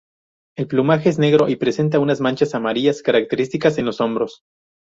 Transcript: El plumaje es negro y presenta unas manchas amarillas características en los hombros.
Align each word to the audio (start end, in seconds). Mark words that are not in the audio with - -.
El 0.57 0.67
plumaje 0.67 1.09
es 1.09 1.19
negro 1.19 1.47
y 1.47 1.57
presenta 1.57 1.99
unas 1.99 2.21
manchas 2.21 2.55
amarillas 2.55 3.03
características 3.03 3.77
en 3.77 3.85
los 3.85 4.01
hombros. 4.01 4.41